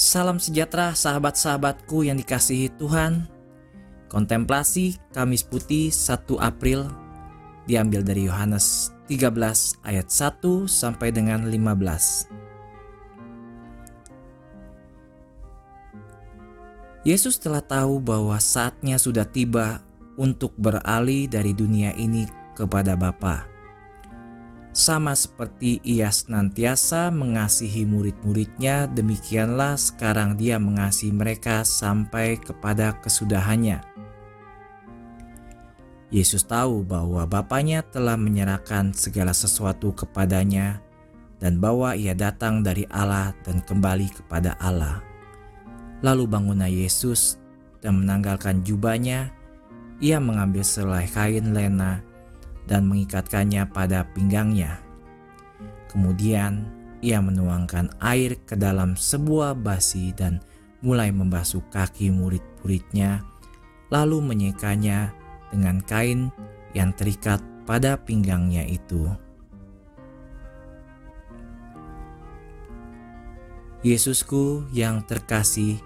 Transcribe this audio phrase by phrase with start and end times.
[0.00, 3.28] Salam sejahtera sahabat-sahabatku yang dikasihi Tuhan.
[4.08, 6.88] Kontemplasi Kamis Putih 1 April
[7.68, 9.28] diambil dari Yohanes 13
[9.84, 12.32] ayat 1 sampai dengan 15.
[17.04, 19.84] Yesus telah tahu bahwa saatnya sudah tiba
[20.16, 22.24] untuk beralih dari dunia ini
[22.56, 23.49] kepada Bapa
[24.80, 33.84] sama seperti ia senantiasa mengasihi murid-muridnya, demikianlah sekarang dia mengasihi mereka sampai kepada kesudahannya.
[36.08, 40.80] Yesus tahu bahwa Bapaknya telah menyerahkan segala sesuatu kepadanya
[41.38, 45.04] dan bahwa ia datang dari Allah dan kembali kepada Allah.
[46.00, 47.36] Lalu bangunlah Yesus
[47.84, 49.28] dan menanggalkan jubahnya,
[50.00, 52.00] ia mengambil selai kain lena
[52.70, 54.78] dan mengikatkannya pada pinggangnya.
[55.90, 56.70] Kemudian
[57.02, 60.38] ia menuangkan air ke dalam sebuah basi dan
[60.78, 63.26] mulai membasuh kaki murid-muridnya,
[63.90, 65.10] lalu menyekanya
[65.50, 66.30] dengan kain
[66.78, 69.10] yang terikat pada pinggangnya itu.
[73.80, 75.80] Yesusku yang terkasih,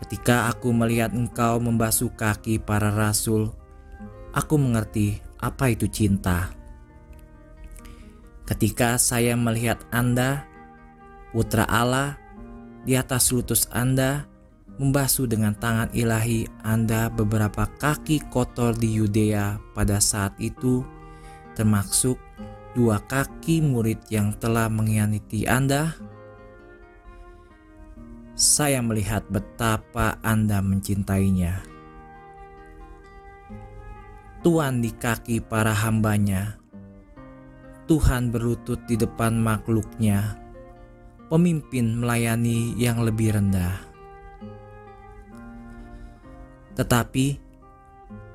[0.00, 3.52] ketika aku melihat Engkau membasuh kaki para rasul,
[4.32, 6.48] aku mengerti apa itu cinta.
[8.48, 10.48] Ketika saya melihat Anda,
[11.32, 12.16] Putra Allah,
[12.84, 14.24] di atas lutus Anda,
[14.80, 20.84] membasuh dengan tangan ilahi Anda beberapa kaki kotor di Yudea pada saat itu,
[21.56, 22.20] termasuk
[22.76, 25.96] dua kaki murid yang telah mengkhianati Anda.
[28.34, 31.73] Saya melihat betapa Anda mencintainya.
[34.44, 36.60] Tuhan di kaki para hambanya.
[37.88, 40.36] Tuhan berlutut di depan makhluknya,
[41.32, 43.80] pemimpin melayani yang lebih rendah.
[46.76, 47.40] Tetapi,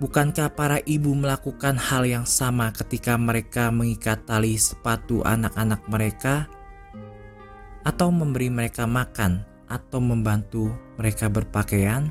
[0.00, 6.48] bukankah para ibu melakukan hal yang sama ketika mereka mengikat tali sepatu anak-anak mereka,
[7.84, 12.08] atau memberi mereka makan, atau membantu mereka berpakaian?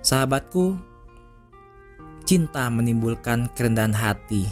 [0.00, 0.91] Sahabatku,
[2.32, 4.48] cinta menimbulkan kerendahan hati.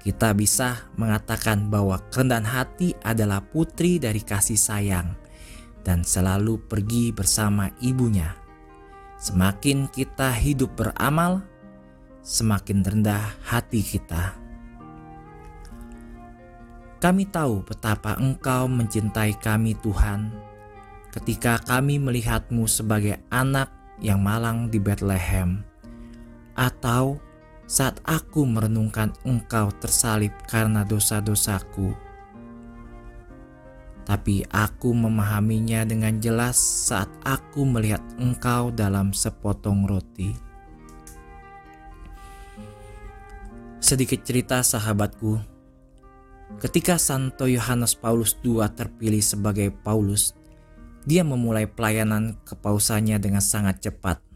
[0.00, 5.12] Kita bisa mengatakan bahwa kerendahan hati adalah putri dari kasih sayang
[5.84, 8.32] dan selalu pergi bersama ibunya.
[9.20, 11.44] Semakin kita hidup beramal,
[12.24, 14.32] semakin rendah hati kita.
[17.04, 20.32] Kami tahu betapa Engkau mencintai kami, Tuhan,
[21.12, 23.68] ketika kami melihatmu sebagai anak
[24.00, 25.68] yang malang di Bethlehem
[26.56, 27.18] atau
[27.72, 31.96] saat aku merenungkan Engkau tersalib karena dosa-dosaku.
[34.02, 40.34] Tapi aku memahaminya dengan jelas saat aku melihat Engkau dalam sepotong roti.
[43.78, 45.38] Sedikit cerita sahabatku,
[46.58, 50.34] ketika Santo Yohanes Paulus II terpilih sebagai Paulus,
[51.06, 54.31] dia memulai pelayanan kepausannya dengan sangat cepat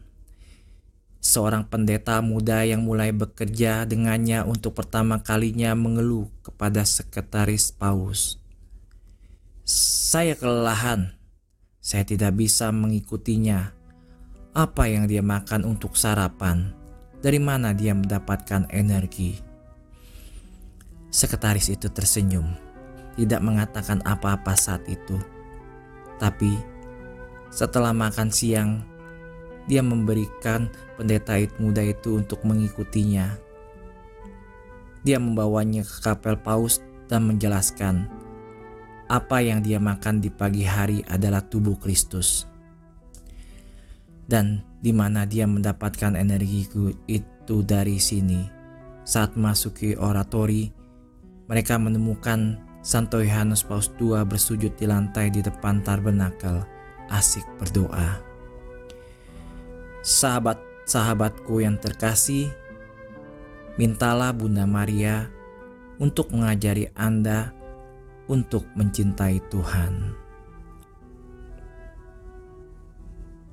[1.21, 8.39] seorang pendeta muda yang mulai bekerja dengannya untuk pertama kalinya mengeluh kepada sekretaris Paus.
[9.67, 11.19] Saya kelelahan,
[11.83, 13.75] saya tidak bisa mengikutinya.
[14.55, 16.71] Apa yang dia makan untuk sarapan?
[17.19, 19.37] Dari mana dia mendapatkan energi?
[21.11, 22.55] Sekretaris itu tersenyum,
[23.19, 25.19] tidak mengatakan apa-apa saat itu.
[26.17, 26.57] Tapi
[27.51, 28.83] setelah makan siang,
[29.67, 33.35] dia memberikan pendeta muda itu untuk mengikutinya.
[35.03, 38.07] Dia membawanya ke kapel paus dan menjelaskan
[39.07, 42.47] apa yang dia makan di pagi hari adalah tubuh Kristus.
[44.27, 48.43] Dan di mana dia mendapatkan energiku itu dari sini.
[49.07, 50.67] Saat masuki oratori,
[51.47, 56.67] mereka menemukan Santo Yohanes Paus II bersujud di lantai di depan tabernakel,
[57.07, 58.26] asik berdoa.
[60.05, 62.53] Sahabat-sahabatku yang terkasih,
[63.77, 65.29] mintalah Bunda Maria
[65.97, 67.53] untuk mengajari Anda
[68.27, 70.26] untuk mencintai Tuhan.